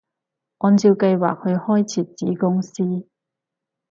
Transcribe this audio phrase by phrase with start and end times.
[0.57, 2.73] 按照計劃去開設子公司